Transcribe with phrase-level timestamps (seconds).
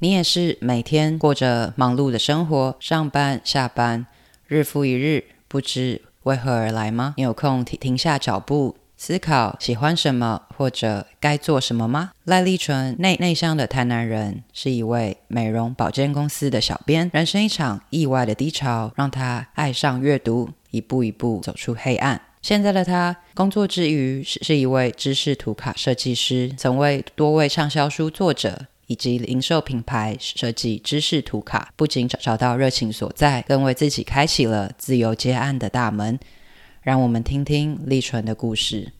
[0.00, 4.06] 你也是每天过着忙碌的生活，上班下班，
[4.46, 7.14] 日复一日，不知为何而来吗？
[7.16, 12.12] 你有空停停下脚步，思考喜欢什么或者该做什么吗？
[12.22, 17.10] 赖立纯，内内向的台南人，是一位美容保健公司的小编。
[17.12, 22.20] 人生一场意外的低潮，让他爱上阅读，一步一步走出黑暗。
[22.40, 31.72] 现在的他，工作之余是是一位知识图卡设计师，曾为多位畅销书作者以及零售品牌设计知识图卡。
[31.76, 36.18] 不仅找找到热情所在，更为自己开启了自由接案的大门。
[36.82, 38.92] 让我们听听立纯的故事。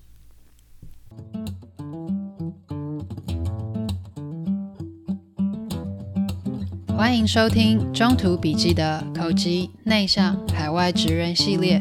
[6.95, 9.49] 欢迎收听中途笔记的口吃
[9.85, 11.81] 内向海外职人系列。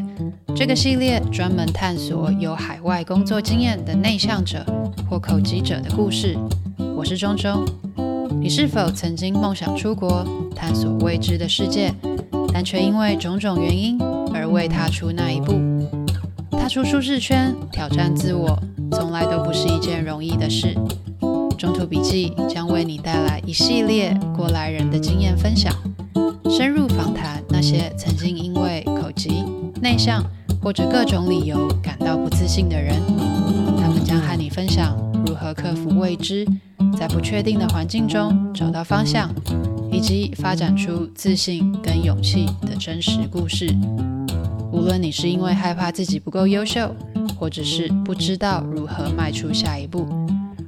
[0.56, 4.66] 这个系列专门探索有海外工作经验的内向者
[5.10, 6.38] 或口吃者的故事。
[6.96, 7.66] 我是中中，
[8.40, 11.94] 你是否曾经梦想出国探索未知的世界，
[12.54, 14.02] 但却因为种种原因
[14.34, 15.54] 而未踏出那一步？
[16.52, 18.58] 踏出舒适圈，挑战自我，
[18.92, 20.76] 从来都不是一件容易的事。
[21.58, 25.74] 中途笔记将为你带来一系列过来人的经验分享，
[26.50, 29.44] 深入访谈那些曾经因为口疾、
[29.82, 30.24] 内向。
[30.60, 33.00] 或者各种理由感到不自信的人，
[33.80, 36.46] 他们将和你分享如何克服未知，
[36.96, 39.30] 在不确定的环境中找到方向，
[39.92, 43.68] 以及发展出自信跟勇气的真实故事。
[44.72, 46.96] 无论你是因为害怕自己不够优秀，
[47.40, 50.08] 或者是不知道如何迈出下一步，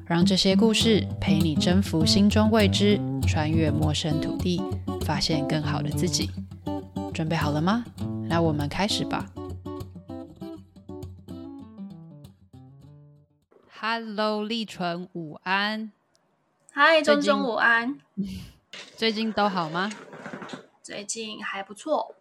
[0.06, 4.62] 让这些故事陪你征服心中未知，穿越陌生土地，
[5.02, 6.30] 发现更好的自己。
[7.14, 7.84] 准备好了吗？
[8.28, 9.26] 那我们开始吧。
[13.82, 15.92] Hello，立纯，午安。
[16.82, 18.00] Hi，中中，午安。
[18.96, 19.92] 最近都好吗？
[20.82, 22.16] 最近还不错。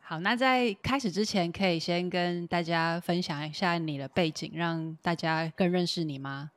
[0.00, 6.50] 好，那在开始之前，可以先跟大家分享一下你的背景，让大家更认识你吗？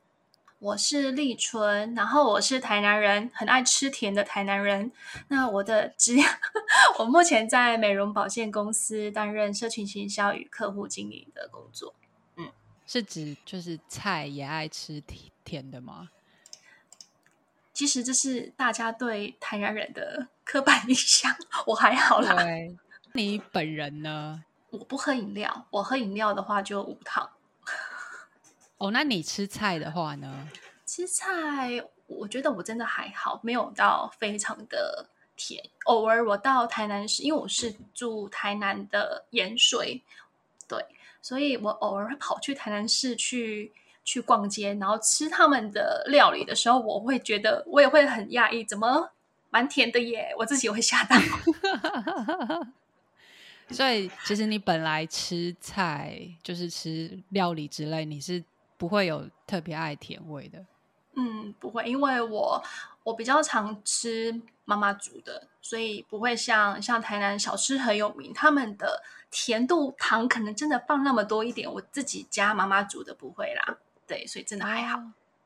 [0.58, 4.92] 我是立春，然后我是台南人，很爱吃甜的台南人。
[5.28, 6.24] 那我的职业，
[6.98, 11.94] 我目前在美容保健公司担任社群行销与客户经营的工作。
[12.38, 12.52] 嗯
[12.88, 16.10] 是指就是菜也爱吃甜甜的吗？
[17.82, 22.36] 其实这是大家对台南人的刻板印象，我还好啦。
[22.36, 22.78] 对，
[23.14, 24.44] 你本人呢？
[24.70, 27.28] 我不喝饮料，我喝饮料的话就无糖。
[28.78, 30.48] 哦，那你吃菜的话呢？
[30.86, 35.68] 吃菜，我觉得我真的还好，没有到非常的甜。
[35.86, 40.04] 偶尔我到台南市，因为我是住台南的盐水，
[40.68, 40.86] 对。
[41.20, 49.12] 所以我偶尔会跑去台南市去去逛街，然后吃他们的料理的时候，我会觉得我也会很讶异，怎么
[49.50, 50.34] 蛮甜的耶？
[50.38, 51.16] 我自己也会吓到。
[53.70, 58.44] 所以其实你本来吃菜就是吃料理之类，你是
[58.78, 60.66] 不会有特别爱甜味的。
[61.16, 62.64] 嗯，不会，因为我
[63.04, 69.02] 我比较常吃妈妈煮的，所以不会像像台南小吃很有名，他们的。
[69.34, 73.78] 甜度糖可能真的放那么多一点，我自己家妈妈煮的不会啦，
[74.12, 75.02] 对，所以真的还好。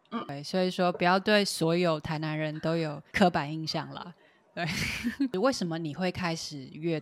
[0.09, 4.15] 嗯，对，所以说不要对所有台南人都有刻板印象了。
[4.55, 4.65] 对，
[5.39, 6.99] 为什么你会开始阅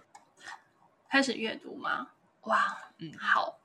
[1.09, 2.09] 开始阅读吗？
[2.41, 3.59] 哇，嗯，好，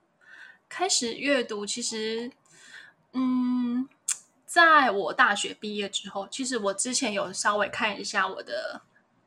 [0.68, 2.30] 开始阅读，其实，
[3.14, 3.88] 嗯，
[4.46, 8.82] 在我大学毕业之后，其实我之前有稍微看一下我的。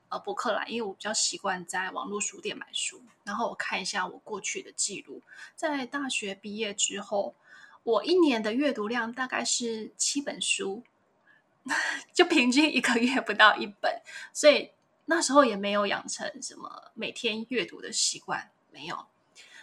[0.08, 5.22] 呃，博客来，因为我比较习惯在网络书店买书，然后我看一下我过去的记录。
[5.56, 7.34] 在大学毕业之后，
[7.84, 10.84] 我一年的阅读量大概是七本书，
[12.14, 14.72] 就平均一个月不到一本，所以
[15.06, 19.08] 那时候也没有养成什么每天阅读的习惯，没有。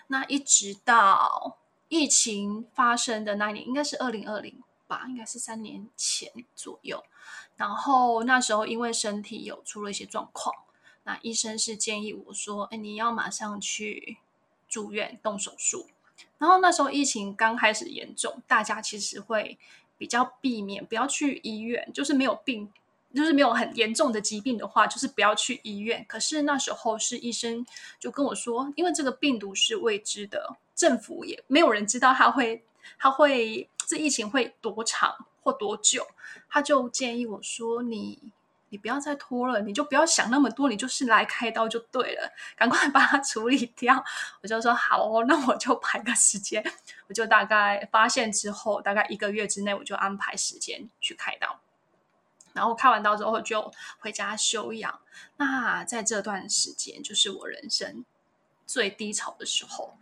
[0.09, 1.59] 那一直到
[1.89, 7.05] 疫情发生的那年，应该是二零二零吧，应该是三年前左右。
[7.57, 10.55] 然后那时候因为身体有出了一些状况，
[11.05, 14.19] 那医生是建议我说：“哎，你要马上去
[14.69, 15.89] 住院动手术。”
[16.39, 19.59] 然后那时候疫情刚开始严重，大家其实会
[19.97, 22.71] 比较避免不要去医院，就是没有病，
[23.15, 26.05] 就是没有很严重的疾病的话，就是不要去医院。
[26.09, 27.67] 可是那时候是医生
[27.99, 32.63] 就跟我说，因为这个病毒是未知的，政府也没有人知道它会，
[32.99, 35.27] 它会这疫情会多长。
[35.41, 36.07] 或多久，
[36.51, 38.19] 他就建议我说：“你，
[38.71, 44.05] 你不要再拖了，你就不要想那么多，你就是来开刀就对了，赶快 把它处理掉。”
[44.43, 46.65] 我就说：“好哦，那我就排个时间。”
[47.09, 51.61] 我就大概发现之后，大概一个月之内，我就安排时间去开刀。
[52.53, 55.01] 然后开完刀之后就回家休养。
[55.37, 58.05] 那在这段时间，就是我人生
[58.67, 59.97] 最低潮的时候。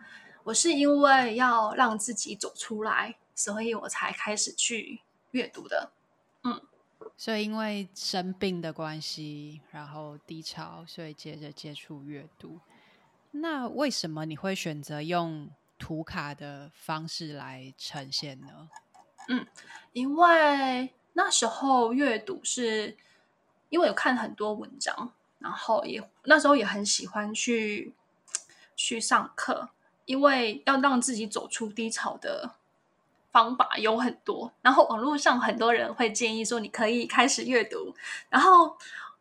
[0.45, 5.03] 我是因为要让自己走出来，所以我才开始去
[5.33, 5.91] 阅读的。
[6.45, 6.63] 嗯，
[7.17, 12.61] 所以因为生病的关系，然后低潮，所以接着接触阅读。
[13.31, 18.69] 那为什么你会选择用图卡的方式来呈现呢？
[19.29, 19.47] 嗯，
[19.93, 22.97] 因为那时候阅读是
[23.69, 27.93] 因为有看很多文章，然后也那时候也很喜欢去
[28.77, 29.71] 去上课。
[30.05, 32.53] 因为要让自己走出低潮的
[33.37, 37.95] 方法有很多，然后网络上很多人会建议说，你可以开始阅读，
[38.31, 38.75] 然后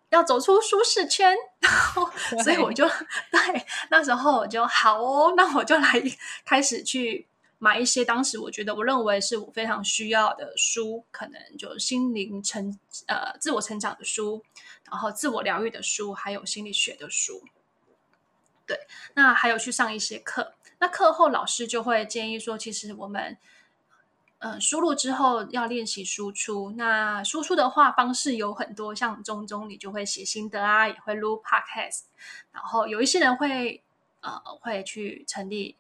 [0.08, 2.10] 要走出舒适圈， 然后
[2.42, 2.88] 所以我就
[3.30, 6.02] 对那时候我就好哦， 那我就来
[6.46, 7.28] 开始去
[7.58, 14.42] 买一些当时我觉得我认为是我非常需要的书，可能就心灵成呃自我成长的书，
[14.90, 17.44] 然后自我疗愈的书，还有心理学的书。
[18.66, 18.80] 对，
[19.16, 20.54] 那还有去上一些课。
[20.80, 23.38] 那课后老师就会建议说，其实我们，
[24.46, 26.70] 呃，输入之后要练习输出。
[26.78, 32.04] 那输出的话方式有很多，像中中你就会写心得啊，也会录 podcast。
[32.52, 33.82] 然后有一些人会，
[34.20, 35.76] 呃，会去成立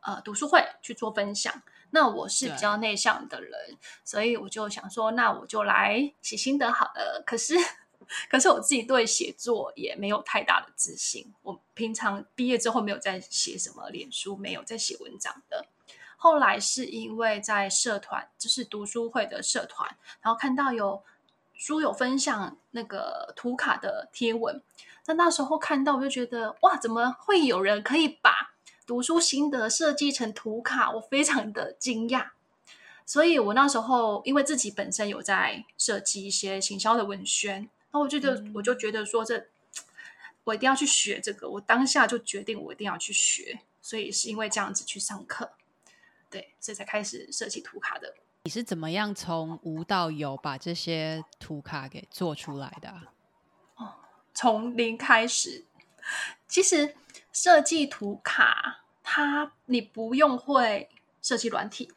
[0.00, 1.62] 呃读书会去做分享。
[1.92, 7.22] 那我是比较内向的人，所以我就想说，那我就来写心得好了。
[7.24, 7.54] 可是。
[8.28, 11.32] 可是我自己对写作也没有太大的自信。
[11.40, 15.64] 我平常毕业之后没有在写什么脸书，没有在写文章的。
[16.24, 21.02] 后来是因为在社团，就是读书会的社团，然后看到有
[21.52, 24.62] 书友分享那个图卡的贴文。
[25.04, 28.54] 那那时候看到，我就觉得哇，怎么会有人可以把
[28.86, 30.90] 读书心得设计成图卡？
[30.92, 32.28] 我非常的惊讶。
[33.04, 37.68] 所以我那时候因为自己本身有在设计一些行销的文宣。
[37.90, 39.46] 那我觉得，我就觉得说这，这
[40.44, 41.50] 我一定要去学这个。
[41.50, 43.60] 我当下就决定，我一定要去学。
[43.82, 45.50] 所以是因为这样子去上课，
[46.34, 48.12] 对，所以才开始设计图卡的。
[48.42, 52.92] 你是怎么样从无到有把这些图卡给做出来的？
[53.76, 53.94] 哦，
[54.34, 55.64] 从零开始。
[56.48, 56.96] 其实
[57.32, 60.90] 设计图卡，它你不用会
[61.22, 61.92] 设计软体，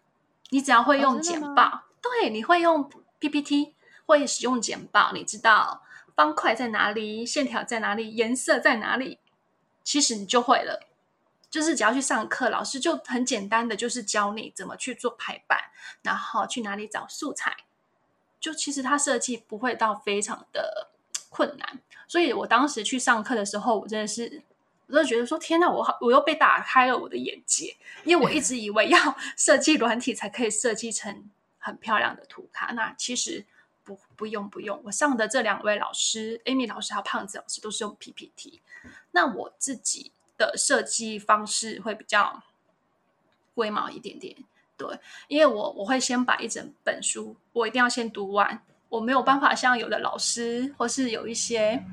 [0.52, 2.88] 你只要会用简报，哦、对，你会用
[3.18, 3.74] PPT，
[4.06, 5.82] 会使用简报，你知道。
[6.14, 7.26] 方块在哪里？
[7.26, 8.12] 线条在哪里？
[8.16, 9.18] 颜色在哪里？
[9.84, 10.88] 其实你就会了。
[11.50, 15.60] 就是只要去上课，老师就很简单的，就是教你怎么去做排版，
[16.02, 17.56] 然后去哪里找素材。
[18.40, 20.90] 就其实它设计不会到非常的
[21.30, 21.80] 困难。
[22.08, 24.44] 所以我当时去上课的时候，我真的是，
[24.88, 27.76] 我真的觉得说，天哪，我好，我又被打开了我的眼界。
[28.04, 28.98] 因为我一直以为要
[29.36, 33.46] 设计软体才可以设计成很漂亮的图卡，那其实。
[33.84, 34.82] 不，不用，不用。
[34.84, 38.62] 我上的这两位老师，Amy 老师还有胖子老师，都是用 PPT。
[39.12, 42.44] 那我自己的设计方式会比较
[43.56, 44.36] 龟毛一点点，
[44.78, 48.62] 对，因为我我会先把一整本书，我一定要先读完。
[48.90, 51.84] 我没有办法像有的老师，或是有一些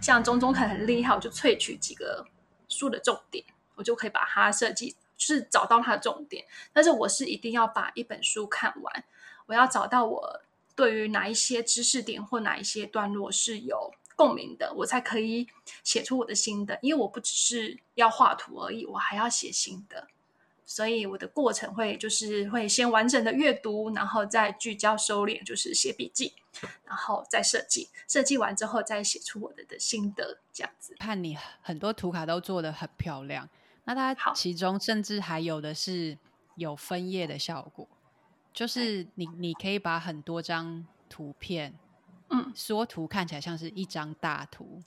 [0.00, 2.26] 像中中肯很厉害，我就萃取几个
[2.68, 3.44] 书的重点，
[3.76, 6.44] 我就可以把它设计，就是找到它的重点。
[6.72, 9.04] 但是我是一定要把一本书看完，
[9.46, 10.42] 我要找到我。
[10.74, 15.46] 对于哪一些知识点或哪一些段落是有共鸣的，我才可以
[15.82, 16.78] 写出我的心得。
[16.82, 20.08] 因为我不只是要画图而已，我还要写心得，
[20.64, 26.34] 所以我的过程会就是会先完整的阅读，然后再聚焦收敛，就是写笔记，
[26.84, 27.88] 然后再设计。
[28.08, 30.94] 设计完之后再写出我的的心得，这样子。
[30.98, 33.48] 看你很多图卡都做得很漂亮，
[33.84, 36.18] 那它其中甚至还有的是
[36.56, 37.88] 有分页的效果。
[38.52, 41.74] 就是你，你可以把很多张图片，
[42.32, 44.82] 嗯，缩图看起来像是一张大图，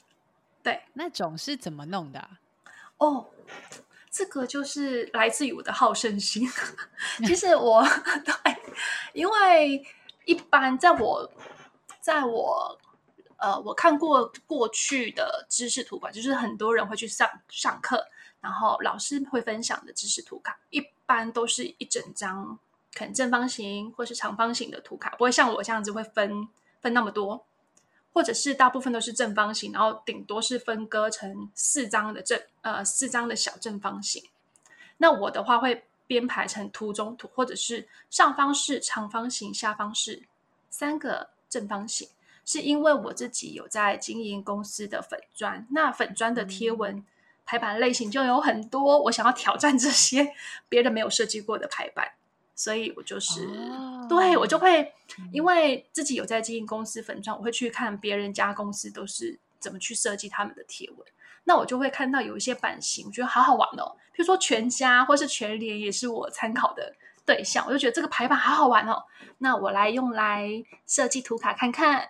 [0.63, 2.39] 对，那种是怎么弄的啊？
[2.97, 3.27] 哦，
[4.09, 6.49] 这个就是来自于我的好胜心。
[7.25, 7.85] 其实我
[8.25, 8.57] 对，
[9.13, 9.85] 因为
[10.25, 11.31] 一般在我
[12.01, 12.77] 在我
[13.37, 18.07] 呃，我看过过去的知识图卡，就是很多人会去上上课，
[18.41, 22.57] 然后老师会分享的知识图卡，一般都是一整张。
[22.97, 26.47] 可能正方形或是长方形的图卡，不会像我这样子会分
[26.86, 27.44] 分那么多，
[28.13, 34.24] 或者是大部分都是正方形，然后顶多是分割成四张的正呃四张的小正方形。
[34.98, 40.27] 那我的话会编排成图中图，或者是上方是长方形，下方是
[40.70, 42.08] 三个正方形，
[42.46, 47.04] 是因为我自己有在经营公司的粉砖，那粉砖的贴文
[47.46, 50.36] 排版类型就有很多，我想要挑战这些
[50.70, 52.12] 别人没有设计过的排版。
[52.55, 54.93] 所以我就是哦，对我就会
[55.31, 61.00] 因为自己有在经营公司粉钻，我会去看别人家公司都是怎么去设计他们的贴文。
[61.47, 63.95] 那我就会看到有一些版型，我觉得好好玩哦。
[64.12, 67.63] 比如说全家或是全联，也是我参考的对象。
[67.67, 69.03] 我就觉得这个排版好好玩哦。
[69.39, 70.50] 那我来用来
[70.88, 72.09] 设计图卡看看。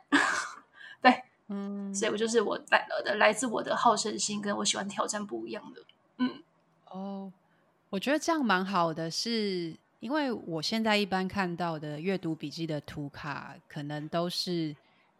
[1.01, 5.81] 对，嗯，所以我就是我来的，来自我的好胜心，跟我喜欢挑战不一样的。
[6.19, 6.41] 嗯，
[6.85, 7.33] 哦，
[7.89, 9.75] 我觉得这样蛮好的，是
[10.05, 14.75] 因为我现在一般看到的阅读笔记的图卡，可能都是。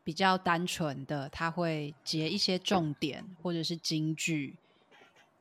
[0.06, 4.56] 比较单纯的，他会截一些重点或者是金句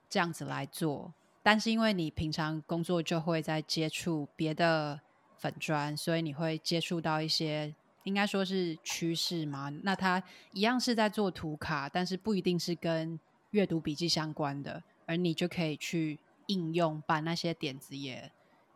[0.09, 1.13] 这样子来做。
[1.43, 4.99] 但是因为你平常工作就会在接触别的
[5.37, 7.75] 粉砖，所以你会接触到一些
[8.05, 9.69] 应该说是趋势嘛。
[9.83, 10.23] 那他
[10.55, 13.21] 一样是在做图卡，但是不一定是跟
[13.51, 18.33] 阅读笔记相关的，而你就可以去应用，把那些点子也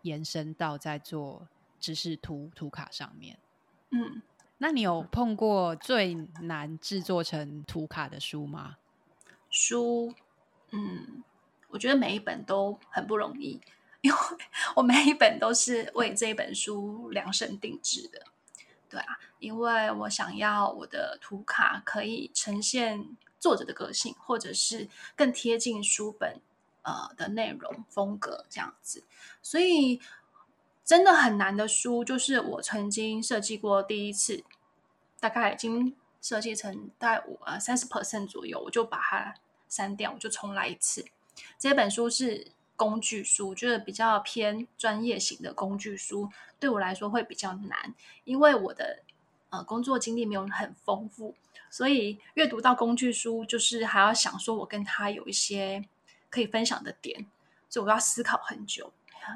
[0.08, 1.46] 延伸到在做
[1.78, 3.38] 知识图图卡上面。
[3.90, 4.22] 嗯。
[4.60, 8.76] 那你有碰过最难制作成图卡的书吗？
[9.48, 10.12] 书，
[10.72, 11.22] 嗯，
[11.68, 13.60] 我觉得每一本都很不容易，
[14.00, 14.18] 因为
[14.74, 18.20] 我每一本都是为这一本书量身定制的。
[18.90, 26.40] 对啊，因为我想要我的图卡可以呈现作者的个性，或者是更贴近书本
[26.82, 29.04] 呃的内容风格这样子，
[29.42, 30.00] 所以。
[30.85, 34.42] 真的很难的书，就是我曾经设计过第一次，
[35.20, 39.35] 大概已经设计成大概五呃三十 percent 左右，我就把它
[39.68, 41.04] 删掉，我就重来一次。
[41.58, 47.94] 这本书是工具书，就是比较偏专业型的工具书，对我来说会比较难，
[48.25, 49.00] 因为我的
[49.50, 51.35] 呃工作经历没有很丰富，
[51.68, 55.85] 所以阅读到工具书，就是还要想说我跟他有一些
[56.30, 57.26] 可以分享的点，
[57.68, 58.92] 所以我要思考很久。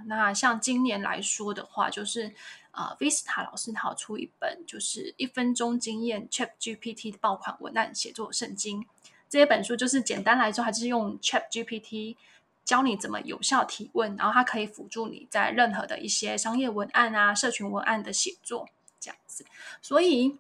[0.07, 2.35] 那像今年来说的话，就是
[2.71, 8.87] 呃，Vista 老师他出一本，就是一分钟经验 ChatGPT 爆款文案写作圣经。
[9.29, 12.17] 这一本书就是简单来说，还是用 ChatGPT
[12.65, 18.69] 教你怎么有效提问，然后它可以辅助你在任何的一些商业文案啊、社群文案的写作
[18.99, 19.45] 这样子。
[19.83, 20.39] 所以，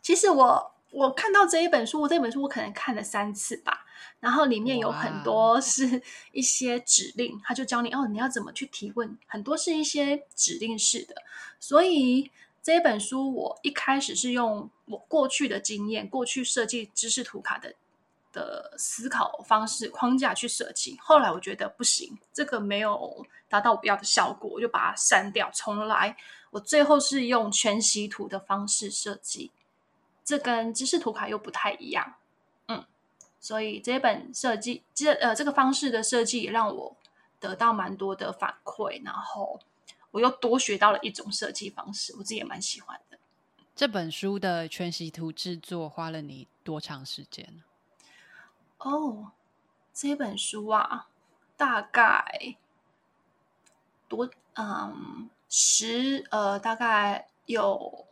[0.00, 3.85] 其实我我看到这一本书，我这本书我可能看了三次吧。
[4.20, 11.14] 然后里面有很多是一些指令，他就教你哦，你要怎么去提问，很多是一些指令式的。
[11.60, 12.30] 所以
[12.62, 17.74] 这一本书我一开始是用我过去的经验，过去设计知识图卡的
[18.32, 20.96] 的思考方式框架去设计。
[21.00, 26.16] 后来我觉得不行，这个没有达到我要的效果，我就把它删掉，重来。
[26.50, 29.50] 我最后是用全息图的方式设计，
[30.24, 32.14] 这跟知识图卡又不太一样。
[33.46, 36.96] 所以这本设计，这呃这个方式的设计也让我
[37.38, 39.60] 得到蛮多的反馈，然后
[40.10, 43.16] 我又多学到了一种设计方式，我自己也蛮喜欢的。
[43.76, 47.62] 这本书的全息图制作花了你多长时间？
[48.78, 49.30] 哦，
[49.94, 51.06] 这本书啊，
[51.56, 52.56] 大概
[54.08, 58.08] 多嗯十呃大概有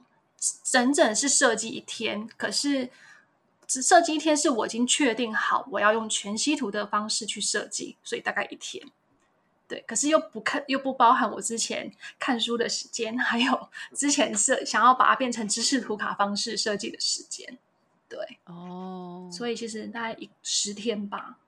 [0.62, 2.92] 整整是设计一天，可是。
[3.74, 8.86] 只设计一天是我已经确定好我要用全息图的方式去设计，所以大概一天。
[9.66, 17.58] 对，可是又不看又不包含我之前看书的时间，还有 之前设想要把它变成知识图卡方式设计的时间。
[18.08, 21.38] 对，哦，所以其实大概一十天吧。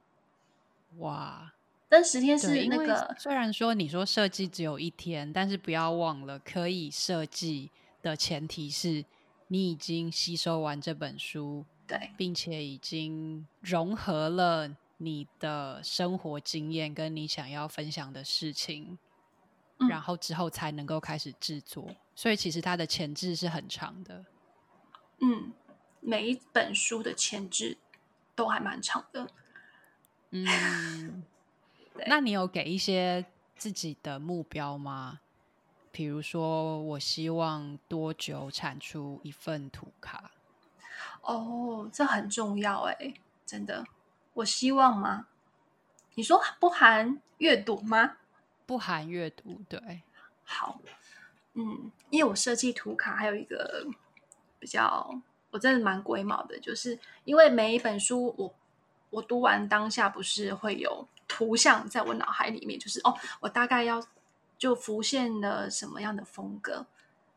[0.99, 1.53] 哇，
[1.89, 7.71] 但十天是那个，虽然说你说设计只有一天，但是不要忘了，可以设计
[8.03, 9.05] 的前提是
[9.47, 11.65] 你已经吸收完这本书。
[11.87, 18.99] 对，并且已经融合了你的生活经验跟你想要分享的事情，
[19.79, 21.89] 嗯，然后之后才能够开始制作。
[22.15, 24.25] 所以其实它的前置是很长的。
[25.21, 25.53] 嗯，
[26.01, 27.79] 每一本书的前置
[28.35, 29.29] 都还蛮长的。
[30.31, 31.23] 嗯，
[32.07, 33.25] 那你有给一些
[33.55, 35.21] 自己的目标吗？
[35.93, 40.31] 比如说，我希望多久产出一份图卡？
[41.27, 43.15] 哦，这很重要哎，
[43.45, 43.85] 真的。
[44.35, 45.27] 我希望吗？
[46.15, 48.19] 你说不含阅读吗？
[48.65, 50.03] 不含阅读，对。
[50.45, 50.81] 好，
[51.55, 53.85] 嗯，因为我设计图卡还有一个
[54.61, 58.55] 比较，我真的蛮龟毛的，就是因为每一本书我
[59.11, 64.01] 我读完当下不是会有图像在我脑海里面，就是哦，我大概要
[64.57, 66.87] 就浮现了什么样的风格？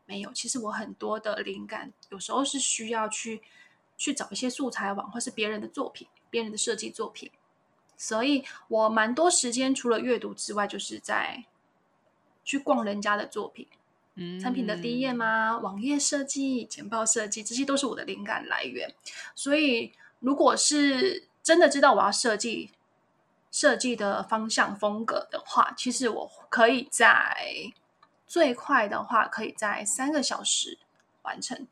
[0.06, 3.42] 没有，其实我很多的灵感有时候是需要去。
[4.00, 7.30] 去找一些素材网，或是别人的作品、别人的设计作品，
[7.98, 11.44] 所以我蛮多时间除了阅读之外，就是在
[12.42, 13.68] 去逛人家的作品，
[14.14, 18.94] 嗯，产品的第一页吗，网页设计、简报设计，这些都是我的灵感来源。
[19.34, 22.70] 所以，如果是真的知道我要设计
[23.50, 27.70] 设计的方向风格的话，其实我可以在
[28.26, 30.78] 最快的话，可以在三个小时
[31.20, 31.68] 完成。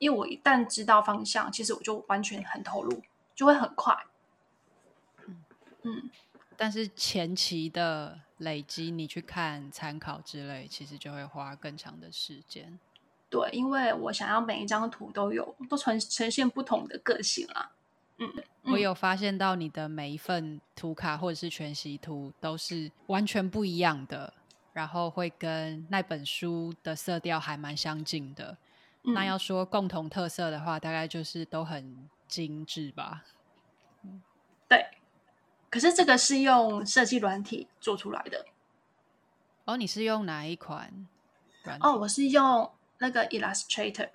[0.00, 3.02] 因为我一旦知道方向，其实我就完全很投入，
[3.34, 3.94] 就会很快。
[5.82, 6.10] 嗯，
[6.56, 12.78] 但是前期的累积，你去看参考之类，其实就会花更长的时间。
[13.28, 17.70] 对，因为我想要每一张图都有，都呈呈现不同的个性啦。
[18.16, 24.32] 嗯，我有发现到你的每一份图卡或者是全息图都是完全不一样的，
[24.72, 28.56] 然后会跟那本书的色调还蛮相近的。
[29.02, 33.24] 嗯，那要说共同特色的话，大概就是都很精致吧。
[34.68, 34.86] 对。
[35.70, 38.44] 可是这个是用设计软体做出来的。
[39.66, 41.06] 哦，你是用哪一款
[41.62, 41.86] 软体？
[41.86, 44.10] 哦，我是用那个 Illustrator。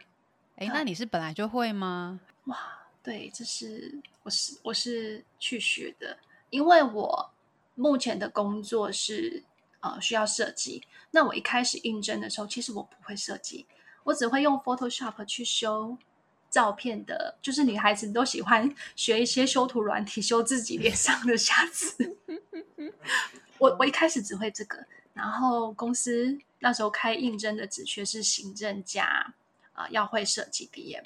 [0.57, 2.19] 哎，那你是本来就会吗？
[2.47, 2.57] 哇，
[3.01, 6.17] 对，这是我是我是去学的，
[6.49, 7.31] 因为我
[7.75, 9.43] 目前的工作是
[9.79, 10.83] 呃需要设计。
[11.11, 13.65] 那我一开始应征的时候，其实我不会设计，
[14.05, 15.97] 我只会用 Photoshop 去修。
[16.47, 22.15] 照片的，就是女孩子都喜欢学一些修图软体，修自己脸上的瑕疵。
[23.59, 24.77] 我我一开始只会这个，
[25.13, 29.33] 然后公司那时候开应征的职缺是行政加
[29.73, 31.03] 啊、要会设计 DM。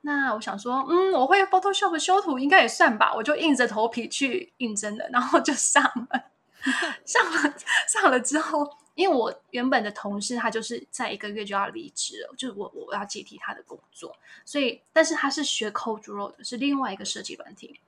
[0.00, 6.24] 那我想说，嗯，我会 Photoshop 修图应该也算吧，我就硬着头皮去应征了，然后就上了，
[7.06, 7.54] 上了
[7.86, 8.68] 上了之后。
[8.98, 17.78] 因为我原本的同事他就是在一个月就要离职了，就是我我要接替他的工作，所以但是他是学 CorelDRAW 的，是另外一个设计软体，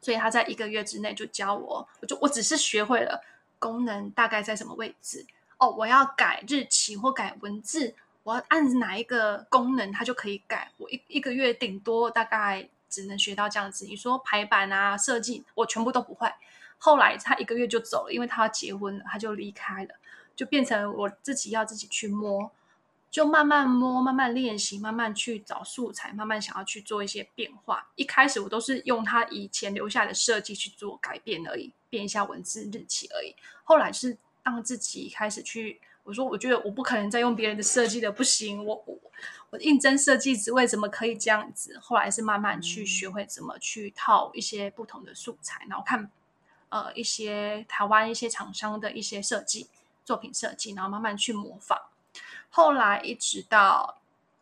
[0.00, 3.22] 所以他在一个月之内就教我，我就我只是学会了
[3.58, 5.26] 功能大概在什么位置
[5.58, 13.84] 哦，我要改日期或改文字，我要按哪一个功能他就可以改，我一一个月顶多大概只能学到这样子。
[13.84, 16.26] 你说排版啊设计，我全部都不会。
[16.78, 19.94] 后来他一个月就走了，因为他要结婚了，他就离开了。
[20.36, 22.50] 就变成我自己要自己去摸，
[23.10, 27.88] 就慢慢摸，慢慢练习，慢慢去找素材，慢慢想要去做一些变化。
[27.94, 33.34] 一开始我都是用他以前留下的设计去做改变而已，变一下文字日期而已。
[33.64, 39.00] 后来是当自己开始去，我说我觉得我不可能再用别人的设计的，不行，我我
[39.48, 41.78] 我应征设计职位怎么可以这样子？
[41.80, 46.10] 后来是慢慢去学会怎么去套一些不同的素材，然后看
[46.68, 49.68] 呃一些台湾一些厂商的一些设计。
[50.06, 51.76] 作品设计，然后慢慢去模仿。
[52.48, 53.98] 后来一直到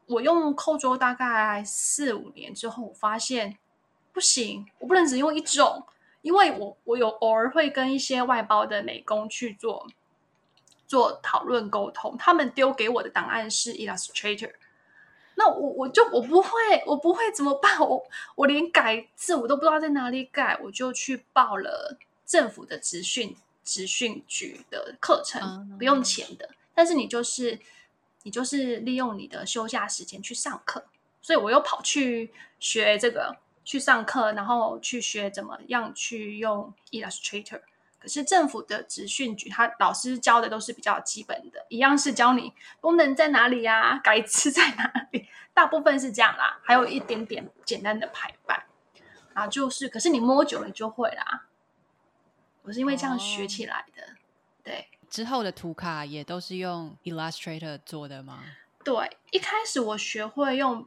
[0.06, 3.56] 我用扣桌大概四五年之后，我发现
[4.12, 5.86] 不行，我不能只用一种，
[6.20, 9.88] 因为我我有偶尔会跟一些外包的美工去做
[10.86, 14.52] 做讨论沟通，他们丢给我的档案是 Illustrator，
[15.36, 16.50] 那我我就我不会，
[16.86, 17.80] 我不会怎么办？
[17.80, 21.96] 我我连改字我都不知道在哪里改，我就去报了
[22.26, 23.34] 政府的职训。
[23.64, 27.58] 职训局的课程不用钱的，但是你就是
[28.22, 30.84] 你就是利用你的休假时间去上课，
[31.22, 37.62] 所以我又跑去学这个去上课，然后去学怎么样去用 Illustrator。
[37.98, 48.64] 可是政府的职训局，他老师教的都是比较基本的，一样是教你功能在哪里呀，改词在哪里，大部分是这样啦，还有一点点简单的排版
[49.32, 51.46] 啊，就是可是你摸久了你就会啦。
[52.64, 54.16] 我是因为这样学起来的，哦、
[54.64, 54.88] 对。
[55.10, 58.42] 之后的图卡也都是用 Illustrator 做的吗？
[58.82, 60.86] 对，一开始我学会用，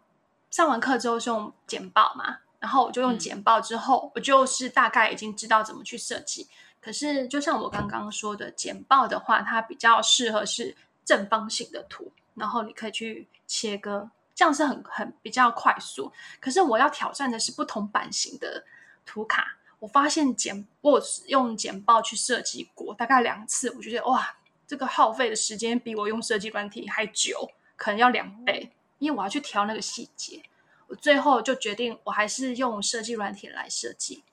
[0.51, 6.47] 上完课之后是用简报嘛，然后我就用简报之后，嗯、我就是大概已经知道怎么去设计。
[6.81, 16.11] 可是就像我刚刚说的，简报的话，它比较适合是正方形的图，然后你可以去切割，这样是很很比较快速。
[16.39, 18.65] 可是我要挑战的是不同版型的
[19.05, 19.56] 图卡。
[19.79, 30.41] 我发现简我用简报去设计过大概两次，我觉得哇，这个耗费的时间比我用设计软体还久，可能要两倍，因为我要去调那个细节。
[30.87, 34.23] 我最后就决定，我还是用设计软体来设计。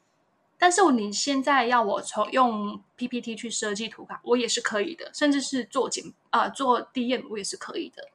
[0.56, 8.08] 但是你现在要我从用 PPT 去设计图卡，我也是可以的，甚至是做简啊、呃、做 DM 我也是可以的。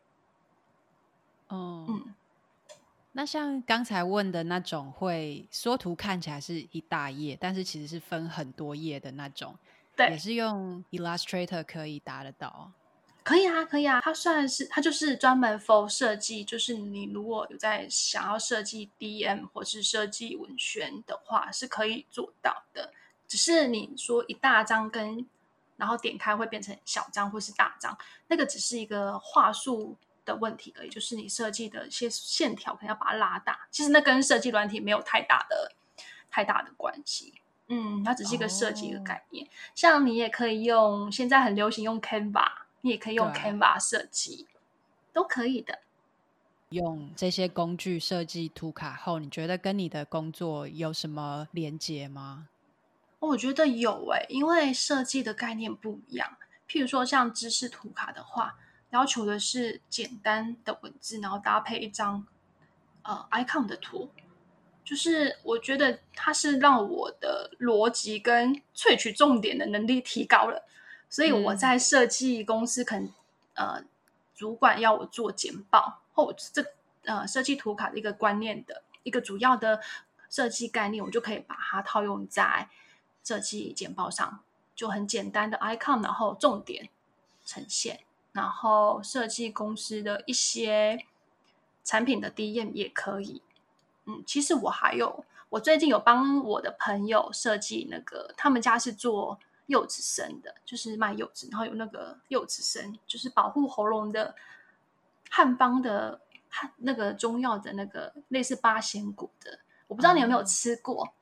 [1.50, 2.16] 哦，嗯。
[3.12, 9.56] 那像刚才问的那种，会缩图看起来是一大页，但是其实是分很多页的那种，
[9.96, 12.72] 对，也是用 Illustrator 可以达得到。
[13.24, 22.92] 可以啊，可以啊，它算是它就是专门 for 设计，就是你如果有在想要设计 DM 或是设计文宣的话，是可以做到的。
[23.28, 25.24] 只是你说一大张跟
[25.78, 27.96] 然后点开会变成小张或是大张，
[28.28, 29.96] 那个只是一个画术
[30.30, 33.68] 的问题而已，就是你设计的一些线条可能要把它拉大。
[33.70, 35.74] 其实那跟设计软体没有太大的
[36.32, 37.34] 太大的关系。
[37.68, 39.46] 嗯，它只是一个设计的概念。
[39.46, 39.54] Oh.
[39.76, 42.48] 像你也可以用，现在很流行用 Canva，
[42.82, 44.48] 你也可以用 Canva 设计，
[45.14, 45.80] 都可以的。
[46.70, 52.48] 用这些工具设计图卡后，你觉得跟你的工作有什么连接吗？
[53.20, 56.38] 我觉得有诶、欸，因为设计的概念不一样。
[56.68, 58.56] 譬如说，像知识图卡的话，
[58.92, 62.26] 要求的是简单的文字，然后搭配一张
[63.04, 64.10] 呃 icon 的图。
[64.84, 70.66] 就是我觉得它是让我的逻辑跟萃取重点的能力提高了，
[71.10, 73.06] 所以我在设计公司可能、
[73.54, 73.84] 嗯、呃
[74.34, 76.66] 主管要我做简报或这
[77.04, 79.80] 呃设计图卡的一个观念的一个主要的
[80.28, 82.68] 设计概念，我就可以把它套用在
[83.24, 86.90] 设计简报上，就很简单的 icon，然后重点
[87.46, 88.00] 呈现，
[88.40, 91.06] 然后设计公司的一些
[91.84, 93.42] 产品的 DM 也可以。
[94.06, 104.34] 嗯，其实我还有，我最近有帮我的朋友设计那个，他们家是做柚子参的，就是卖柚子，然后有那个柚子参，就是保护喉咙的
[105.30, 111.06] 汉方的汉那个中药的那个类似八仙果的，我不知道你有没有吃过？
[111.06, 111.14] 嗯、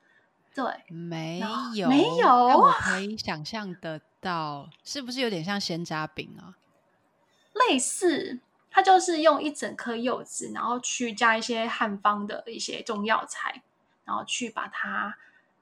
[0.53, 1.39] 对，没
[1.73, 6.55] 有，没有，我可以想象得到，是不是有点像仙楂饼啊？
[7.67, 8.39] 类似。
[8.69, 13.63] 它就是用一整颗柚子，然后去加一些汉方的一些中药材，
[14.05, 15.17] 然后去把它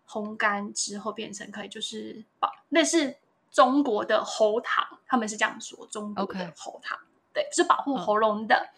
[0.06, 3.16] 烘干之后变成可以就是保类似
[3.52, 7.00] 中国的喉糖，他们是这样说，中国的喉糖.
[7.32, 8.70] 对，是保护喉咙的。
[8.74, 8.76] 嗯、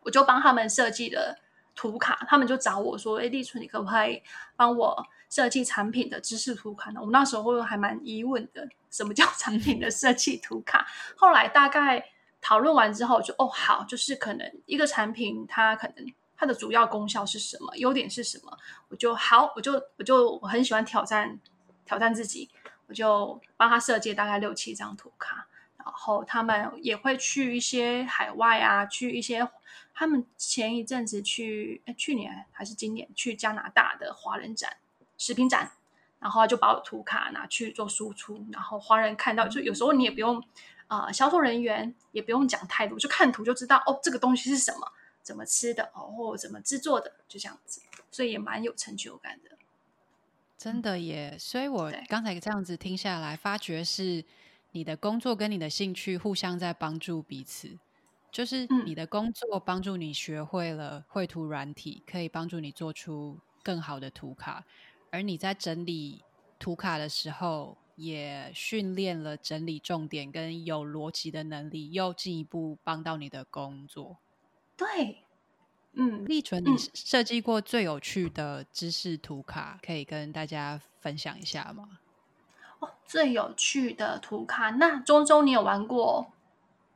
[0.00, 1.38] 我就帮他们设计了
[1.76, 4.20] 图卡，他们就找我说：“哎，立春，你可不可以
[4.56, 10.84] 帮我设计产品的知识图卡呢？”我们那时候还蛮疑问的，什么叫产品的设计图卡？
[11.16, 12.10] 后来大概。
[12.46, 18.56] 讨论完之后就哦好，就是可能一个产品它可能它的主要功效是什么，优点是什么，
[18.88, 21.40] 我就好，我就我就我很喜欢挑战
[21.84, 22.48] 挑战自己，
[22.86, 29.48] 我就帮他设计大概六七张图卡，然后他们也会去一些海外啊，去一些
[29.92, 34.76] 他们前一阵子去，诶去年还是今年去加拿大的华人展
[35.18, 35.72] 食品展，
[36.20, 40.40] 然后就把我图卡拿去做输出，然后华人看到，就有时候你也不用。
[40.88, 49.50] 啊、呃，销售人员也不用讲太多，就看图就知道哦，这个东西是什么，怎么吃的哦，或怎么制作的，就这样子，所以也蛮有成就感的。
[50.56, 51.36] 真的耶！
[51.38, 54.24] 所以我刚才这样子听下来，发觉是
[54.72, 57.76] 你的工作跟你的兴趣互相在帮助彼此，
[58.30, 64.64] 就是你的工作帮助你学会了绘图软体，可以帮助你做出更好的图卡，
[65.10, 66.22] 而你在整理
[66.58, 67.76] 图卡的时候。
[67.96, 74.18] 也训练了整理重点跟有逻辑的能力，又进一步帮到你的工作。
[74.76, 75.24] 对，
[75.94, 81.98] 嗯，立纯，你设计过最有趣的知识图卡，可以跟大家分享一下吗？
[82.78, 86.30] 哦，最有趣的图卡，那中中你有玩过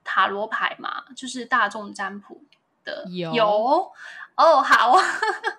[0.05, 1.07] 塔罗牌吗？
[1.17, 2.43] 就是大众占卜
[2.85, 3.93] 的，有有
[4.37, 4.99] 哦，好，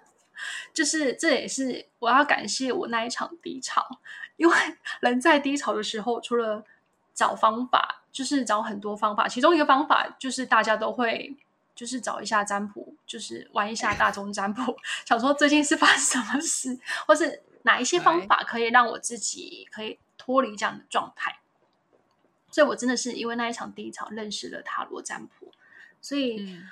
[0.72, 4.00] 就是这也是我要感谢我那一场低潮。
[4.42, 4.56] 因为
[5.02, 6.66] 人在低潮的时候，除了
[7.14, 9.28] 找方法，就是找很多方法。
[9.28, 11.36] 其中一个方法就是大家都会，
[11.76, 14.76] 就是找一下占卜，就是玩一下大众占卜，
[15.06, 21.38] 想说最近是发生什么事，或是哪一些方法可以让我自己可以脱离这样的状态。
[22.50, 25.52] 所以我真的是因为那一场低潮认识了塔罗占卜，
[26.02, 26.68] 所以，嗯、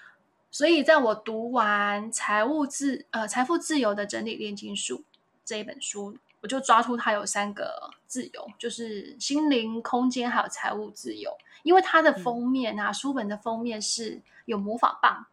[0.50, 5.04] 所以在我读完财务自呃财富自由的整理炼金术
[5.46, 6.18] 这一本书。
[6.41, 11.32] 我就抓出它有三个自由，就是心灵、空间还有财务自由。
[11.63, 15.25] 因为它的封面啊，嗯、书本的封面是有魔法棒，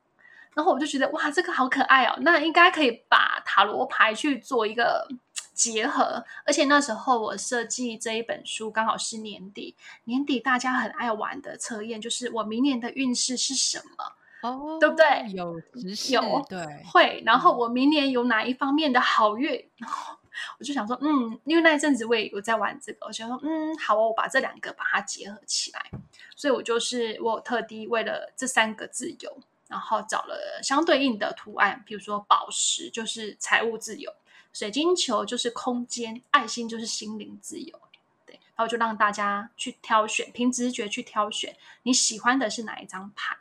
[0.55, 5.07] 然后我就觉得哇，这个好可爱哦，那应该可以把塔罗牌去做一个
[5.55, 6.25] 结合。
[6.45, 15.31] 而且那时候我设计这一本书刚好是年底，年底大家很爱玩的测验，就是我明年的运势是什么哦，对不对？
[15.33, 15.63] 有
[16.11, 16.59] 有对
[16.93, 19.65] 会，然后我明年有哪一方面的好运？
[19.77, 20.17] 然后
[20.59, 25.91] 我就想说，嗯，因为那一阵子我也有在玩这个，我想说，嗯，好哦，我把这两个把它结合起来。
[26.35, 34.13] 所以我就是我有特地为了这三个自由，然后找了相对应的图案，比如说宝石就是财务自由，
[34.53, 37.81] 水晶球就是空间，爱心就是心灵自由。
[38.27, 43.37] 对，然后就让大家去挑选，凭直觉去挑选你喜欢的是哪一张牌。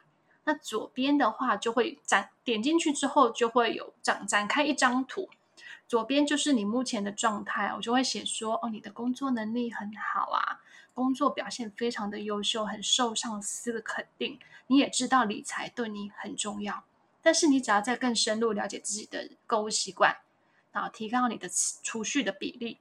[0.45, 5.27] 那左边的话就会展，点进去之后就会有展展开一张图。
[5.87, 10.59] 左边就是你目前的状态，我就会写说，哦，你的工作能力很好啊，
[10.93, 16.83] 工作表现非常的优秀，很受上司的肯定，你也知道理财对你很重要，
[17.21, 20.17] 但是你只要再更深入了解自己的购物习惯，
[20.71, 21.47] 然后提高你的
[21.83, 22.79] 储蓄的比例，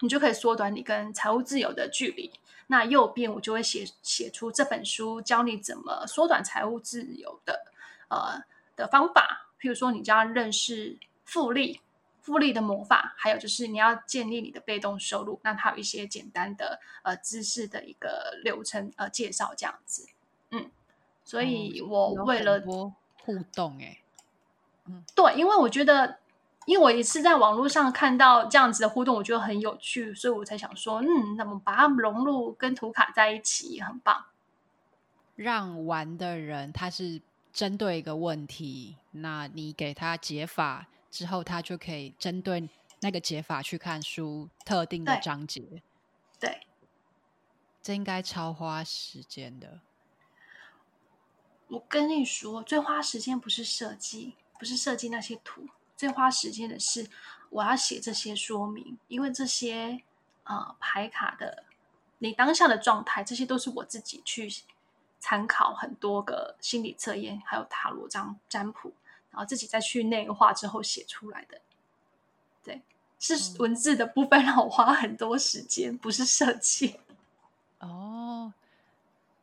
[0.00, 2.32] 你就可以缩短你跟财务自由的距离。
[2.68, 7.64] 那右边我就会写写出这本书，教你怎么缩短财务自由的
[8.08, 8.42] 呃
[8.76, 9.50] 的方法。
[9.60, 11.80] 譬如说，你就要认识复利。
[12.28, 20.06] 复利的魔法，还有就是你要建立你的被动收入，那它有一些简单的呃知识的一个流程呃介绍这样子，
[20.50, 20.70] 嗯，
[21.24, 22.92] 所以我为了互
[23.54, 24.02] 动哎，
[24.84, 26.18] 嗯，对，因为我觉得，
[26.66, 34.26] 因为我也是在网络上看到这样子的互动，我觉得很有趣，所以我才想说，嗯，那么把它融入跟图卡在一起也很棒，
[35.34, 37.22] 让玩的人他是
[37.54, 40.88] 针对一个问题，那你给他解法。
[41.10, 42.68] 之后，他就可以针对
[43.00, 45.60] 那个解法去看书特定的章节。
[46.38, 46.60] 对，对，
[47.82, 49.80] 这应该超花时间的。
[51.68, 57.08] 我跟你说，最花时间不是设计，不是设计那些图，最花时间的是
[57.50, 60.02] 我要写这些说明，因为这些
[60.44, 61.64] 呃牌卡的
[62.18, 64.50] 你当下的状态，这些都是我自己去
[65.20, 68.92] 参考很多个心理测验，还有塔罗占占卜。
[69.30, 71.60] 然后自己再去内化之后写出来的，
[72.64, 72.82] 对，
[73.18, 76.98] 是文字的部分让我花很多时间，不是设计。
[77.80, 78.52] 哦，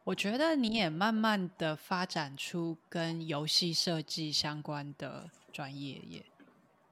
[0.03, 6.25] 我觉得你也慢慢的发展出跟游戏设计相关的专业耶，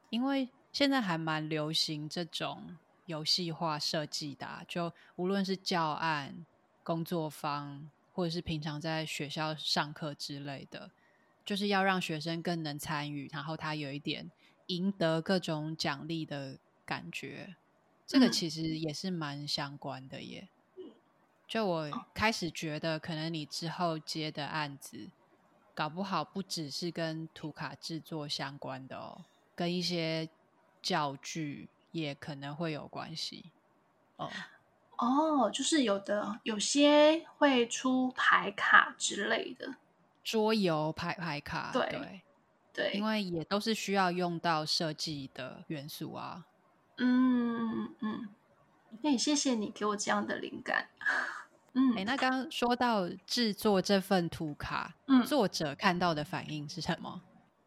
[0.09, 2.77] 因为现在还蛮流行这种
[3.07, 6.45] 游戏化设计的啊，就无论是教案、
[6.83, 10.89] 工作坊，或者是平常在学校上课之类的。
[11.45, 14.31] 就是要让学生更能参与，然后他有一点
[14.67, 17.55] 赢得各种奖励的感觉，
[18.07, 20.47] 这个其实也是蛮相关的耶。
[21.47, 25.09] 就我开始觉得，可能你之后接的案子，
[25.75, 30.29] 搞不好不只是跟图卡制作相关的哦，跟一些
[30.81, 33.51] 教具也可能会有关系。
[34.15, 34.31] 哦
[34.97, 39.75] 哦，就是有的，有些会出牌卡之类的。
[40.23, 42.21] 桌游牌牌卡，对对，
[42.73, 46.45] 对，因为也都是需要用到设计的元素啊。
[46.97, 48.29] 嗯嗯嗯，
[49.01, 50.87] 那也谢谢你给我这样的灵感。
[51.73, 57.21] 嗯，哎，那刚刚说到制作这份图卡，嗯，作者看到的反应是什么？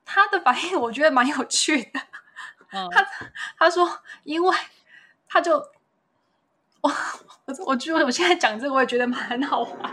[0.05, 2.01] 他的反应我觉得蛮有趣的。
[2.71, 3.07] 嗯，他
[3.59, 4.57] 他说，因为
[5.29, 5.76] 他就。
[7.47, 9.93] 我我觉得我现在讲这个，我也觉得蛮好玩。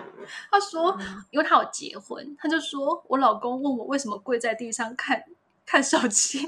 [0.50, 0.98] 他说，
[1.30, 5.24] 因为他有结婚，他就说我老公问我为什么跪在地上看
[5.66, 6.48] 看手机。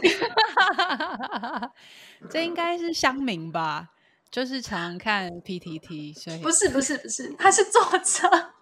[2.29, 3.89] 这应该是乡民吧？
[4.31, 8.53] 就是常看 PTT，所以不是不是不是，他是作者。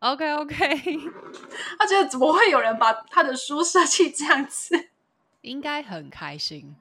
[0.00, 0.56] OK OK，
[1.78, 4.90] 他觉得怎么会有人把他的书设计这样子？
[5.40, 6.76] 应该很开心。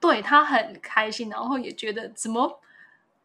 [0.00, 2.60] 对，他很开心，然后也觉得怎么。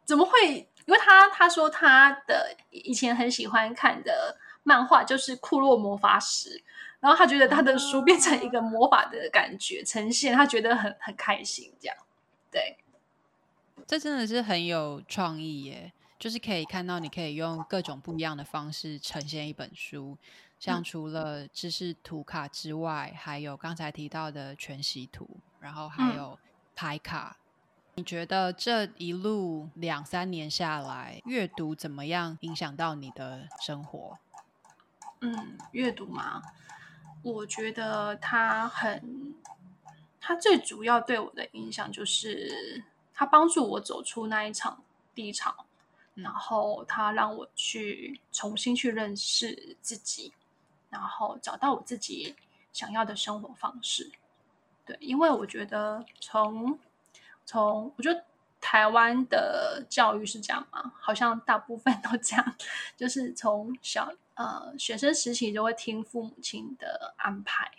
[0.06, 0.68] 怎么会？
[0.86, 6.50] 因为他他说他的以前很喜欢看的漫画就是《库洛魔法使》，
[7.00, 11.74] 然后他觉得他的书变成一个魔法的感觉呈现，他觉得很很开心。
[11.80, 11.96] 这样，
[12.52, 12.78] 对，
[13.88, 15.94] 这真的是很有创意耶！
[16.20, 20.18] 就是可以看到你可以用各种不一样的方式呈现一本书，
[20.60, 25.30] 像除了知识图卡之外，嗯、还有刚才提到的全息图，
[25.62, 26.38] 然后还有
[26.76, 27.38] 牌卡。
[27.38, 27.43] 嗯
[27.96, 34.18] 你觉得这一路两三年下来，阅读怎么样影响到你的生活？
[35.22, 36.42] 嗯，阅读嘛，
[37.22, 39.36] 我觉得它很，
[40.20, 45.66] 它最主要对我的影响就是它帮助我走出那一场低潮，
[46.16, 50.34] 嗯，然后它让我去重新去认识自己，
[50.90, 52.36] 然后找到我自己
[52.74, 54.12] 想要的生活方式。
[54.84, 56.78] 对，因为我觉得从
[57.46, 58.24] 从我觉得
[58.62, 60.94] 台湾的教育是这样吗？
[61.00, 62.56] 好像大部分都这样，
[62.96, 67.70] 就是从小呃学生时期就会听父母亲的安排，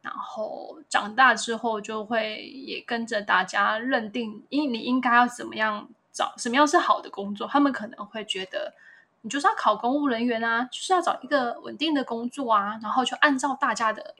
[0.00, 8.72] 然后长大之后就会也跟着大家认定，因你应该要怎么样找什么样是好的工作，他们可能会觉得
[9.20, 14.14] 你就是要考公务人员啊，就是要找一个稳定的工作啊，然后就按照大家的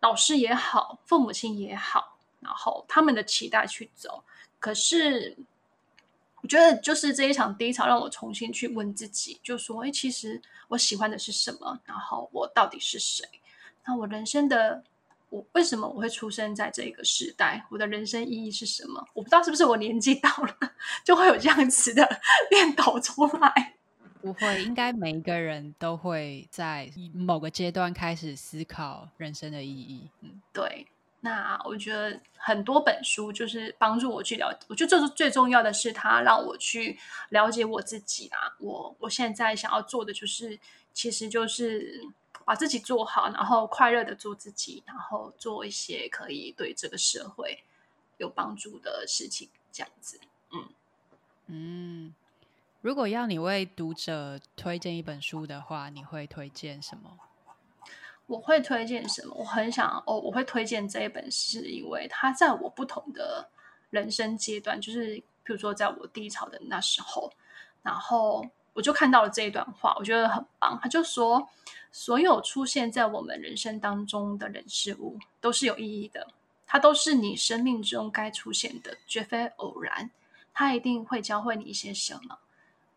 [0.00, 2.11] 老师也好，父母亲也好。
[2.42, 4.22] 然后他们的期待去走，
[4.58, 5.36] 可是
[6.42, 11.78] 我觉得就是这一场低潮让我重新去问自己，就说：哎，其实我喜欢的是什么？
[11.84, 13.24] 然后我到底是谁？
[13.86, 14.82] 那我人生的
[15.28, 17.64] 我为什么我会出生在这个时代？
[17.70, 19.06] 我的人生意义是什么？
[19.14, 20.72] 我不知道是不是我年纪到了，
[21.04, 23.74] 就会有这样子的念头出来。
[24.20, 30.08] 不会，应该每一个人都会在某个阶段开始思考人生的意义。
[30.20, 30.86] 嗯，对。
[31.22, 36.98] 那我觉得很多本书就是帮助我去了，我觉得这是最重要的是，它让我去
[37.30, 38.54] 了解我自己啊。
[38.58, 40.60] 我我现在想要做的就是，
[40.92, 42.12] 其实就是。
[42.44, 47.62] 把自己做好，然后快乐的做自己，然后做一些可以对这个社会
[48.18, 50.18] 有帮助的事情，这样子。
[50.50, 50.68] 嗯
[51.46, 52.14] 嗯，
[52.80, 57.16] 如果要你为读者推荐一本书的话，你会推荐什么？
[58.26, 59.34] 我会推荐什么？
[59.36, 63.48] 我很想哦，我会推荐这一本，是因为它在我不同的
[63.90, 67.32] 人生阶段，就是比如说在我低潮的那时候，
[67.82, 70.78] 然后我就看到了这一段话，我觉得很棒。
[70.82, 71.48] 他就说。
[71.94, 76.26] 所有出现在我们人生当中的人事物都是有意义的，
[76.66, 80.10] 它都是你生命中该出现的，绝非偶然。
[80.54, 82.38] 它一定会教会你一些什么。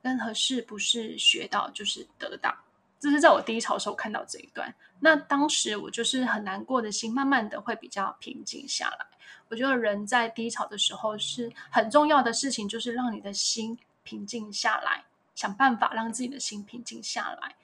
[0.02, 2.56] 任何事不是学到就是得到。
[3.00, 9.06] 这是在我低潮的时候看到这一段，那当时我就是很难过的心，慢慢的会比较平静下来。
[9.48, 15.04] 我觉得人在低潮的时候是很重要的事情，就是让你的心平静下来，
[15.36, 17.56] 想办法让自己的心平静下来。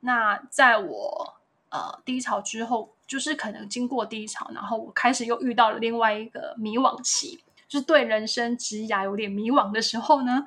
[0.00, 1.34] 那在我
[1.70, 10.44] 呃低潮之后，就是可能经过低潮，然后我开始又遇到了另外一个迷惘期，就是对人生职涯有点迷惘的时候呢，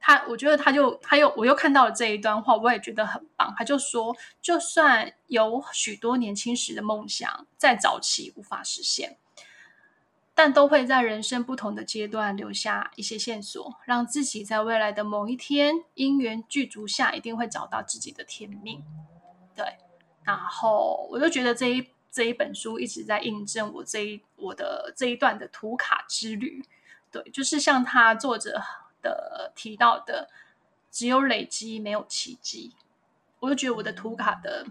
[0.00, 3.54] 他我觉得他就他又我又看到了这一段话，我也觉得很棒。
[3.56, 9.18] 他就说，就算有许多年轻时的梦想在早期无法实现。
[10.34, 18.80] 但都会在人生不同的阶段留下一些线索，让自己在未来的某一天因缘具足下，一定会找到自己的天命。
[19.56, 19.64] 对，
[20.22, 26.64] 然后我就觉得这一这一本书一直在印证我这一我的这一段的图卡之旅。
[27.10, 28.62] 对，就是像他作者
[29.02, 30.28] 的提到的，
[30.90, 32.74] 只有累积，没有奇迹。
[33.40, 34.66] 我就觉得我的图卡的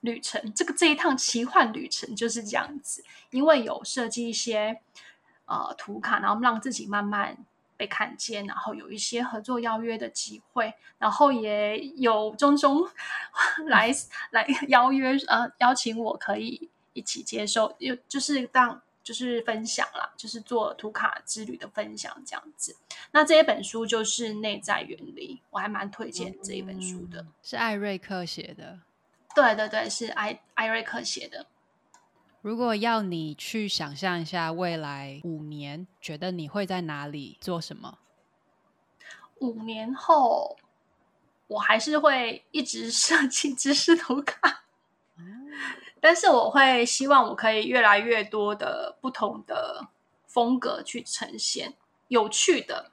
[0.00, 4.80] 旅程，这个这一趟奇幻旅程就是这样子，因为有设计一些。
[5.50, 7.34] 呃，图卡，然后让自己慢慢
[7.74, 12.86] 被看见，然后有一些合作邀约的机会，然后也有种种
[13.64, 13.90] 来
[14.30, 22.76] 来邀约，呃，邀请我可以一起接受，又就是当就是分享啦，就是做图卡之旅的分享这样子。
[23.10, 28.80] 那这一本书就是内在原理，我还蛮推荐这一本书的，嗯，是艾瑞克写的。
[29.34, 31.46] 对对对，是艾艾瑞克写的。
[32.42, 37.98] 如果要你去想象一下未来五年，觉得你会在哪里做什么？
[39.38, 40.58] 五年后，
[41.46, 44.57] 我还是会一直设计知识图卡，嗯，
[46.00, 49.88] 但是我会希望我可以越来越多的不同的
[50.26, 51.74] 风格去呈现，
[52.08, 52.90] 有趣的，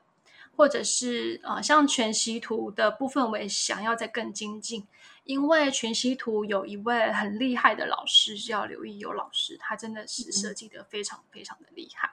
[0.56, 4.88] 或者是呃，像全息图的部分，我也想要再更精进。
[5.24, 12.12] 因为全息图有一位很厉害的老师叫刘奕悠老师，他真的是设计的非常非常的厉害，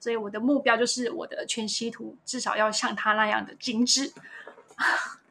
[0.00, 4.14] 所以我的目标就是我的全息图至少要像他那样的精致。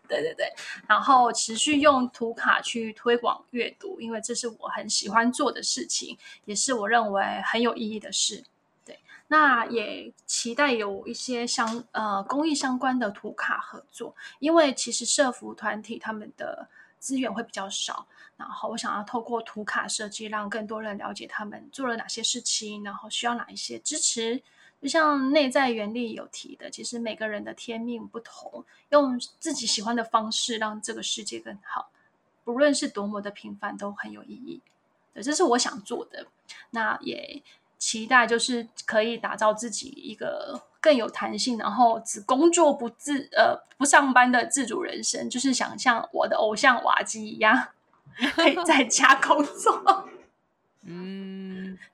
[0.08, 0.54] 对对对，
[0.88, 8.44] 然后持续用图卡去推广阅读，因为这是我很喜欢做的事情，也是我认为很有意义的事。
[8.86, 16.68] 对，那也期待有一些相呃公益相关的图卡合作，因为其实社福团体他们的。
[17.04, 24.42] 资源会比较少，然后我想要透过图卡设计，让更多人了解他们做了哪些事情，然后需要哪一些支持。
[24.84, 31.90] 就像内在原理有提的，其实每个人的天命不同，用自己喜欢的方式让这个世界更好，
[32.44, 34.62] 不论是多么的平凡，都很有意义。
[35.14, 36.28] 对，这是我想做的。
[36.72, 37.42] 那也
[37.80, 40.62] 期待就是可以打造自己一个。
[40.84, 47.70] 更有弹性，然后只工作不自呃不上班的自主人生，就是想像我的偶像瓦基一样，
[48.36, 50.10] 可以在家工作。
[50.84, 51.33] 嗯，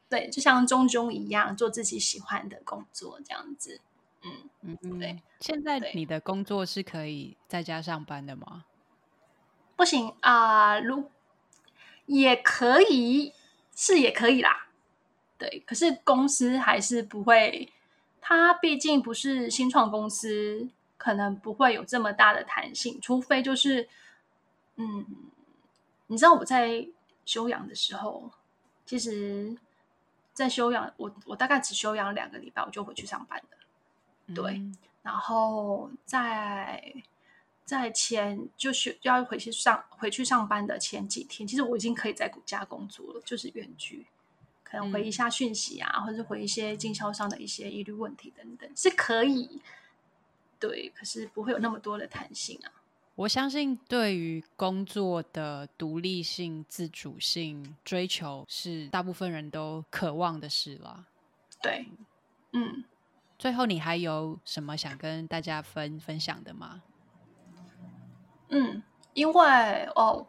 [0.09, 3.79] 对，就像中中一样，做自己喜欢的工作，这样子。
[4.23, 5.21] 嗯嗯，对。
[5.39, 8.65] 现在你的工作是可以在家上班的吗？
[9.75, 11.09] 不行啊，如、呃、
[12.07, 13.33] 也可以，
[13.75, 14.67] 是也可以啦。
[15.37, 17.71] 对，可是公司还是不会。
[18.21, 20.67] 它毕竟不是新创公司，
[20.97, 23.87] 可能不会有这么大的弹性，除非就是，
[24.75, 25.05] 嗯，
[26.07, 26.85] 你知道我在
[27.25, 28.29] 休养的时候，
[28.85, 29.57] 其实，
[30.39, 33.57] 在休养，我我大概只休养两个礼拜，我就回去上班了。
[34.27, 34.61] 嗯、对，
[35.03, 36.93] 然后在
[37.65, 44.07] 在前就是要回去上回去上班的前几天，其实我已经可以在家工作了，就是远距。
[44.63, 49.61] 可能回一下讯息啊，嗯、或者回一些经销商的一些疑虑问题等等，是可以。
[50.57, 52.71] 对，可是不会有那么多的弹性啊。
[53.19, 61.05] 我相信，对于工作的独立性、自主性追求，是大部分人都渴望的事了。
[61.61, 61.85] 对，
[62.53, 62.85] 嗯。
[63.37, 66.81] 最后，你还有什么想跟大家分分享的吗？
[68.51, 68.81] 嗯，
[69.13, 70.25] 因为哦，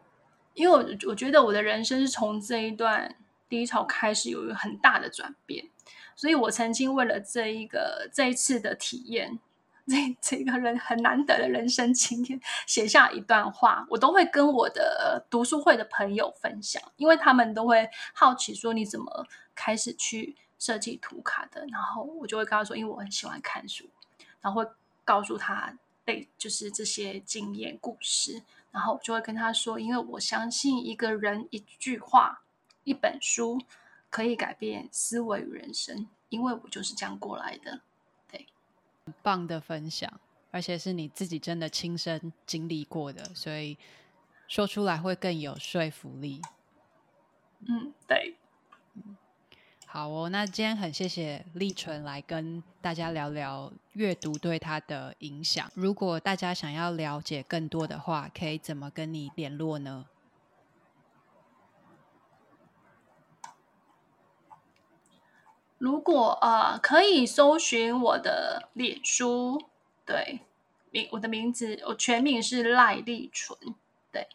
[0.54, 3.14] 因为我我觉得我的人生是从这一段
[3.48, 5.70] 低潮开始有一个很大的转变，
[6.16, 9.38] 所以我曾经为了这一个这一次的体验，
[9.86, 20.36] 这这个人很难得的人生经验，写下一段话，我都会跟我的读书会的朋友分享，因为他们都会好奇说你怎么开始去。
[20.60, 23.88] 设计图卡的，然后我就会跟他说，因为我很喜欢看书，
[24.42, 24.70] 然后会
[25.06, 25.74] 告诉他
[26.04, 32.42] 对，就是这些经验故事，然后我就会跟他说，因为我相信一个人一句话、
[32.84, 33.58] 一本书
[34.10, 37.80] 可以改变思维与人生，因为我就是这样过来的。
[39.22, 40.10] 棒的分享，
[40.50, 43.76] 而且是你自己真的亲身经历过的，所以
[44.48, 46.40] 说出来会更有说服力。
[47.68, 48.36] 嗯，对。
[49.86, 55.68] 好哦，那今天很谢谢立纯来跟大家聊聊阅读对他的影响。
[55.74, 60.06] 如果大家想要了解更多的话，可以怎么跟你联络呢？
[65.80, 69.64] 如果呃，可以搜寻我的脸书，
[70.04, 70.40] 对，
[70.90, 73.58] 名我的名字，我全名是赖立纯，
[74.12, 74.28] 对，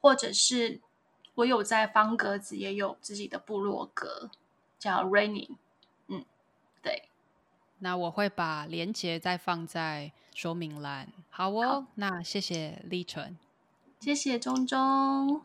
[0.00, 0.80] 或者是
[1.34, 4.30] 我有在方格子也有自己的部落格。
[4.78, 5.56] 叫 Raining，
[6.08, 6.24] 嗯，
[6.82, 7.08] 对，
[7.78, 11.08] 那我会把链接再放在说明栏。
[11.30, 13.36] 好哦，好，那谢谢立纯，
[14.00, 15.42] 谢谢中中，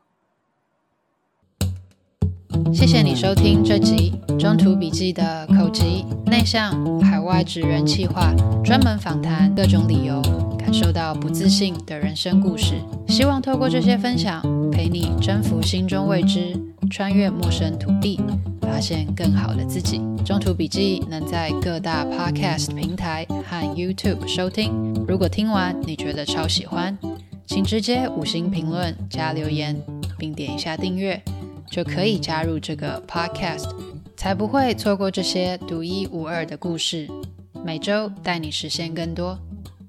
[2.74, 5.84] 谢谢你收听这集中途笔记的口吃
[6.26, 8.34] 内向海外职人企划，
[8.64, 10.22] 专门访谈各种理由
[10.58, 12.76] 感受到不自信的人生故事。
[13.08, 14.42] 希望透过这些分享，
[14.72, 16.58] 陪你征服心中未知，
[16.90, 18.20] 穿越陌生土地。
[18.62, 20.00] 发现更好的自己。
[20.24, 24.72] 中途笔记能在各大 Podcast 平台和 YouTube 收听。
[25.06, 26.98] 如果听完你觉得超喜欢，
[27.46, 29.76] 请直接五星评论加留言，
[30.18, 31.22] 并点一下订阅，
[31.72, 33.74] 就可以加入这个 Podcast，
[34.18, 37.10] 才不会错过这些独一无二的故事。
[37.64, 39.40] 每周带你实现更多。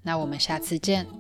[0.05, 1.05] 那我们下次见。